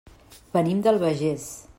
[0.55, 1.49] Venim de l'Albagés.